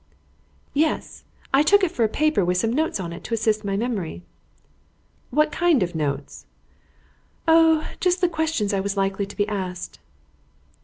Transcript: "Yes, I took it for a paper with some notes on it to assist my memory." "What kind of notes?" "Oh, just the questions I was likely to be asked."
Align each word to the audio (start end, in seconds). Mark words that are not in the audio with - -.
"Yes, 0.73 1.25
I 1.53 1.61
took 1.61 1.83
it 1.83 1.91
for 1.91 2.03
a 2.03 2.07
paper 2.09 2.43
with 2.43 2.57
some 2.57 2.73
notes 2.73 2.99
on 2.99 3.13
it 3.13 3.23
to 3.25 3.35
assist 3.35 3.63
my 3.63 3.77
memory." 3.77 4.23
"What 5.29 5.51
kind 5.51 5.83
of 5.83 5.93
notes?" 5.93 6.47
"Oh, 7.47 7.87
just 7.99 8.19
the 8.19 8.27
questions 8.27 8.73
I 8.73 8.79
was 8.79 8.97
likely 8.97 9.27
to 9.27 9.37
be 9.37 9.47
asked." 9.47 9.99